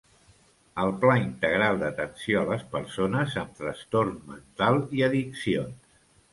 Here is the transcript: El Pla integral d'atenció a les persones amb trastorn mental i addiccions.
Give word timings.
El 0.83 0.93
Pla 1.03 1.17
integral 1.25 1.77
d'atenció 1.83 2.41
a 2.41 2.47
les 2.53 2.65
persones 2.73 3.37
amb 3.45 3.55
trastorn 3.61 4.19
mental 4.33 4.83
i 5.01 5.09
addiccions. 5.13 6.05